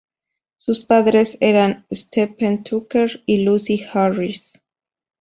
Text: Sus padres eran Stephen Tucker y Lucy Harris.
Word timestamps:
Sus 0.57 0.79
padres 0.83 1.37
eran 1.41 1.85
Stephen 1.93 2.63
Tucker 2.63 3.21
y 3.27 3.43
Lucy 3.43 3.83
Harris. 3.93 4.51